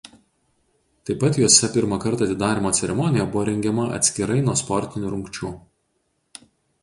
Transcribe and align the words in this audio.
Taip 1.09 1.19
pat 1.23 1.35
jose 1.41 1.67
pirmą 1.75 1.99
kartą 2.05 2.25
atidarymo 2.29 2.71
ceremonija 2.79 3.27
buvo 3.35 3.43
rengiama 3.51 3.85
atskirai 3.99 4.41
nuo 4.47 4.55
sportinių 4.63 5.11
rungčių. 5.17 5.53